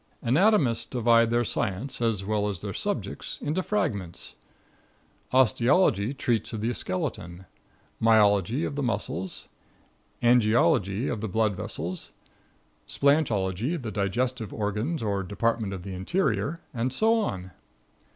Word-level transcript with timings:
Anatomists 0.23 0.85
divide 0.85 1.29
their 1.29 1.45
science, 1.45 2.01
as 2.01 2.25
well 2.25 2.49
as 2.49 2.61
their 2.61 2.73
subjects, 2.73 3.37
into 3.39 3.61
fragments. 3.61 4.33
Osteology 5.31 6.11
treats 6.15 6.53
of 6.53 6.61
the 6.61 6.73
skeleton, 6.73 7.45
myology 8.01 8.65
of 8.65 8.75
the 8.75 8.81
muscles, 8.81 9.47
angiology 10.23 11.07
of 11.07 11.21
the 11.21 11.27
blood 11.29 11.53
vessels, 11.55 12.09
splanchology 12.87 13.79
the 13.79 13.91
digestive 13.91 14.51
organs 14.51 15.03
or 15.03 15.21
department 15.21 15.71
of 15.71 15.83
the 15.83 15.93
interior, 15.93 16.61
and 16.73 16.91
so 16.91 17.19
on. 17.19 17.51